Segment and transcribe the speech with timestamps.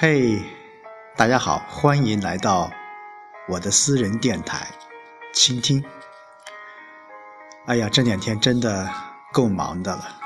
[0.00, 0.40] 嘿，
[1.16, 2.70] 大家好，欢迎来到
[3.48, 4.68] 我的私人电台，
[5.34, 5.84] 倾听。
[7.66, 8.88] 哎呀，这两天真的
[9.32, 10.20] 够忙的了。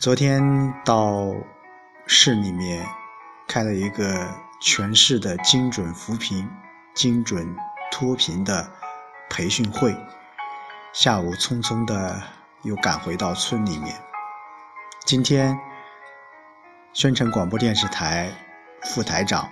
[0.00, 1.32] 昨天到
[2.08, 2.84] 市里面
[3.46, 4.26] 开了一个
[4.60, 6.50] 全市的精准扶贫、
[6.92, 7.46] 精准
[7.92, 8.68] 脱贫的
[9.28, 9.96] 培训会，
[10.92, 12.20] 下午匆匆的
[12.62, 13.94] 又赶回到村里面。
[15.06, 15.56] 今天，
[16.92, 18.32] 宣城广播电视台。
[18.82, 19.48] 副台长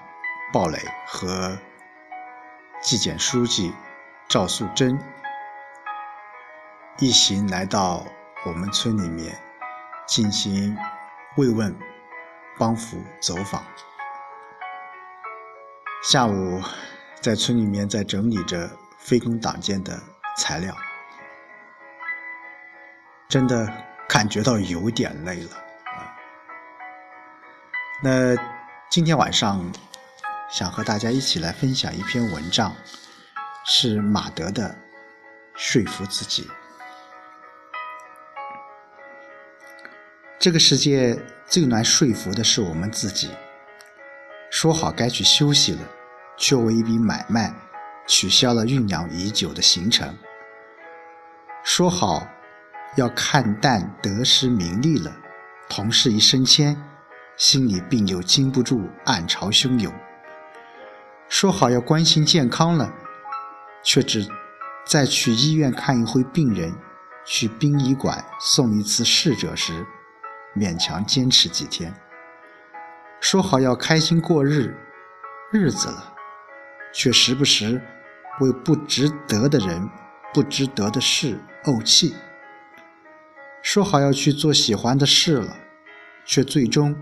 [0.53, 1.57] 鲍磊和
[2.81, 3.75] 纪检书记
[4.27, 4.99] 赵素贞
[6.99, 8.07] 一行来到
[8.47, 9.39] 我们村里面
[10.07, 10.77] 进行
[11.37, 11.77] 慰问、
[12.59, 13.63] 帮扶、走访。
[16.03, 16.63] 下午
[17.21, 20.01] 在村里面在整理着非公党建的
[20.37, 20.75] 材料，
[23.29, 23.71] 真的
[24.09, 25.51] 感觉到有点累了。
[28.03, 28.58] 那。
[28.91, 29.71] 今天晚上
[30.51, 32.75] 想和大家一起来分享一篇文章，
[33.67, 34.71] 是马德的
[35.55, 36.45] 《说服自己》。
[40.39, 43.31] 这个世界最难说服的是我们自己。
[44.51, 45.81] 说好该去休息了，
[46.39, 47.55] 却为一笔买卖
[48.07, 50.17] 取消了酝酿已久的行程。
[51.63, 52.27] 说好
[52.97, 55.15] 要看淡得失名利了，
[55.69, 56.75] 同事一升迁。
[57.39, 59.95] 心里并又禁不住暗潮汹涌。
[61.29, 62.93] 说好要关心健康了，
[63.85, 64.29] 却只
[64.85, 66.75] 在去医院看一回病人、
[67.25, 69.87] 去殡仪馆送一次逝者时，
[70.57, 71.95] 勉强坚持几天。
[73.21, 74.77] 说好要开心过日
[75.53, 76.15] 日子了，
[76.93, 77.81] 却时不时
[78.41, 79.89] 为不值得的人、
[80.35, 82.17] 不值得的事怄气。
[83.63, 85.57] 说好要去做喜欢的事了，
[86.25, 86.97] 却最终。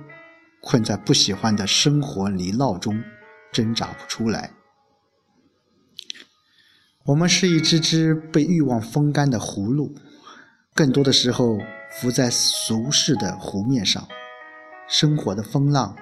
[0.68, 3.00] 困在不喜欢的生活泥淖中，
[3.52, 4.50] 挣扎不出来。
[7.04, 9.94] 我们是一只只被欲望风干的葫芦，
[10.74, 11.56] 更多的时候
[11.92, 14.04] 浮在俗世的湖面上。
[14.88, 15.94] 生活的风浪，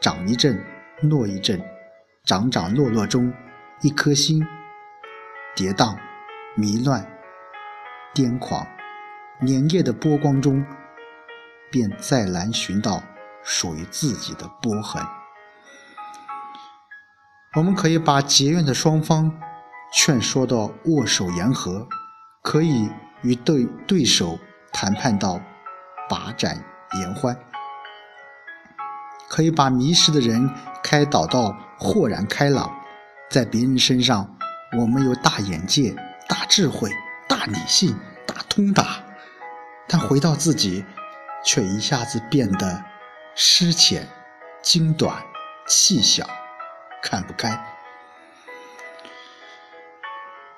[0.00, 0.60] 涨一阵，
[1.02, 1.62] 落一阵，
[2.24, 3.32] 涨涨落落中，
[3.80, 4.44] 一颗心
[5.54, 5.96] 跌宕、
[6.56, 7.06] 迷乱、
[8.12, 8.66] 癫狂，
[9.40, 10.66] 年夜的波光中，
[11.70, 13.00] 便再难寻到。
[13.42, 15.02] 属于自己的波痕。
[17.56, 19.32] 我们可以把结怨的双方
[19.92, 21.88] 劝说到握手言和，
[22.42, 22.88] 可以
[23.22, 24.38] 与对对手
[24.72, 25.40] 谈判到
[26.08, 26.62] 把盏
[27.00, 27.36] 言欢，
[29.28, 30.48] 可以把迷失的人
[30.82, 32.70] 开导到豁然开朗。
[33.30, 34.36] 在别人身上，
[34.78, 35.94] 我们有大眼界、
[36.28, 36.90] 大智慧、
[37.28, 37.96] 大理性、
[38.26, 39.02] 大通达，
[39.88, 40.84] 但回到自己，
[41.44, 42.84] 却一下子变得。
[43.34, 44.06] 失浅、
[44.62, 45.22] 精短、
[45.66, 46.28] 气小，
[47.02, 47.58] 看不开。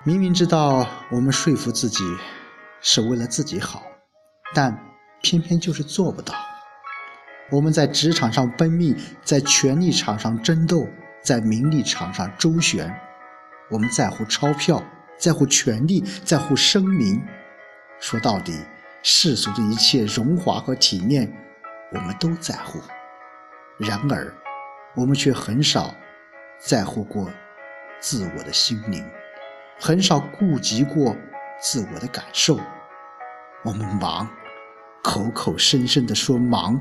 [0.04, 2.02] 明明知道我们说服自己
[2.80, 3.82] 是为了自己好，
[4.52, 4.76] 但
[5.20, 6.34] 偏偏就是做不到。
[7.50, 10.88] 我们在职场上奔命，在权力场上争斗，
[11.22, 12.92] 在名利场上周旋。
[13.70, 14.82] 我们在乎钞票，
[15.18, 17.22] 在乎权力，在乎声名。
[18.00, 18.58] 说到底，
[19.02, 21.32] 世俗的一切荣华和体面。
[21.94, 22.80] 我们都在乎，
[23.78, 24.32] 然而，
[24.94, 25.94] 我们却很少
[26.58, 27.30] 在乎过
[28.00, 29.06] 自我的心灵，
[29.78, 31.14] 很少顾及过
[31.60, 32.58] 自我的感受。
[33.62, 34.26] 我们忙，
[35.02, 36.80] 口口声声的说忙，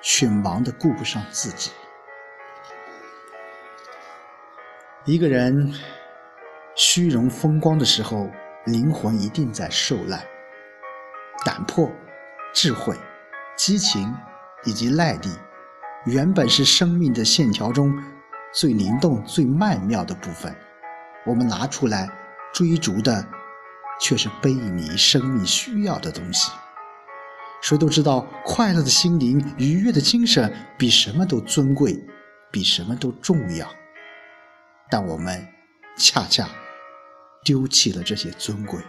[0.00, 1.70] 却忙得顾不上自己。
[5.04, 5.72] 一个人
[6.74, 8.30] 虚荣风光的时候，
[8.64, 10.18] 灵魂一定在受难。
[11.44, 11.90] 胆魄，
[12.54, 12.96] 智慧。
[13.56, 14.12] 激情
[14.64, 15.28] 以及耐力，
[16.06, 17.92] 原本是生命的线条中
[18.52, 20.54] 最灵动、最曼妙的部分。
[21.26, 22.10] 我们拿出来
[22.52, 23.24] 追逐的，
[24.00, 26.50] 却是背离生命需要的东西。
[27.60, 31.96] 谁都知道，快乐的心灵、愉悦的精神，比什么都尊贵，
[32.50, 33.68] 比什么都重要。
[34.90, 35.46] 但我们
[35.96, 36.48] 恰恰
[37.44, 38.80] 丢弃了这些尊贵，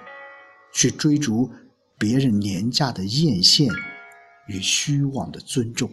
[0.71, 1.51] 去追逐
[1.99, 3.71] 别人廉价的艳羡。
[4.47, 5.89] 与虚妄的尊重，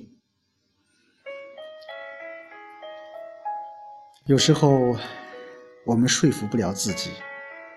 [4.24, 4.96] 有时候
[5.86, 7.12] 我们说服不了自己，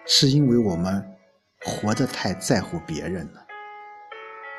[0.08, 1.16] 是因为我们
[1.64, 3.46] 活得太在乎别人了。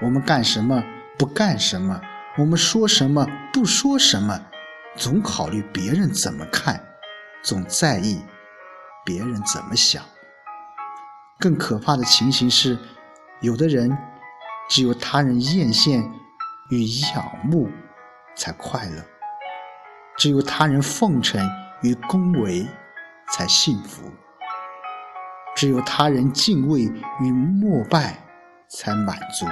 [0.01, 0.85] 我们干什么
[1.19, 2.01] 不干什么，
[2.39, 4.41] 我们说什么不说什么，
[4.97, 6.81] 总考虑别人怎么看，
[7.43, 8.23] 总在意
[9.05, 10.05] 别人怎么想。
[11.41, 12.79] 更可怕的情形是，
[13.41, 14.14] 有的人。
[14.69, 16.03] 只有他人艳羡
[16.71, 16.85] 与
[17.15, 17.69] 仰慕，
[18.35, 19.05] 才快乐。
[20.17, 21.45] 只有他人奉承
[21.83, 22.67] 与恭维
[23.33, 24.09] 才幸福；
[25.55, 26.83] 只有他人敬畏
[27.21, 28.17] 与膜拜
[28.69, 29.47] 才满足。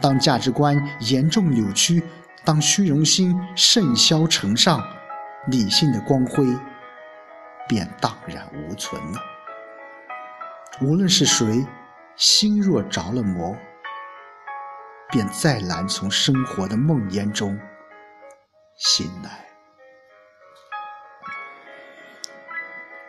[0.00, 2.02] 当价值观严重扭曲，
[2.44, 4.82] 当虚荣心甚嚣尘上，
[5.46, 6.44] 理性的光辉
[7.66, 9.18] 便荡然无存了。
[10.82, 11.64] 无论是谁，
[12.16, 13.56] 心若着了魔，
[15.10, 17.58] 便再难从生活的梦魇中
[18.76, 19.46] 醒来。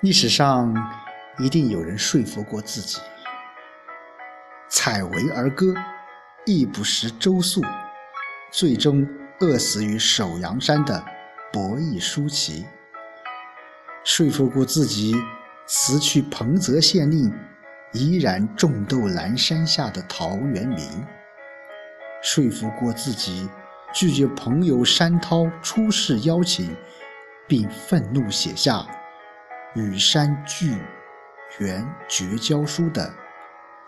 [0.01, 0.73] 历史上
[1.39, 2.99] 一定有人说服过自己，
[4.69, 5.73] 采薇而歌，
[6.45, 7.61] 亦不食周粟，
[8.51, 9.07] 最终
[9.39, 11.03] 饿死于首阳山的
[11.51, 12.65] 博弈舒淇；
[14.03, 15.15] 说服过自己
[15.65, 17.33] 辞去彭泽县令。
[17.93, 21.07] 依然种豆南山下的陶渊明，
[22.21, 23.49] 说服过自己
[23.93, 26.75] 拒绝朋友山涛出世邀请，
[27.47, 28.85] 并愤怒写下
[29.75, 30.77] “与山巨
[31.59, 33.13] 源绝交书”的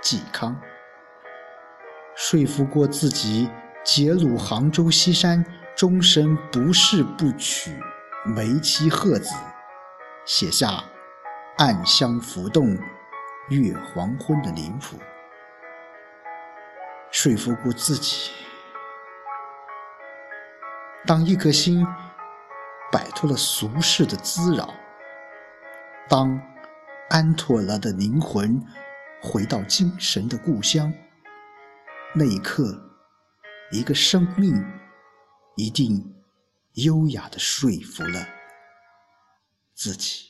[0.01, 0.59] 嵇康，
[2.15, 3.49] 说服过自己
[3.83, 5.43] 结庐杭州西山，
[5.75, 7.77] 终身不仕不娶
[8.25, 9.33] 梅妻鹤子，
[10.25, 10.83] 写下
[11.57, 12.77] “暗香浮动”。
[13.49, 14.99] 月黄昏的林府，
[17.11, 18.31] 说服过自己，
[21.05, 21.85] 当一颗心
[22.91, 24.73] 摆脱了俗世的滋扰，
[26.07, 26.39] 当
[27.09, 28.63] 安妥了的灵魂
[29.21, 30.93] 回到精神的故乡，
[32.13, 32.79] 那一刻，
[33.71, 34.63] 一个生命
[35.55, 36.15] 一定
[36.75, 38.25] 优雅的说服了
[39.73, 40.28] 自己。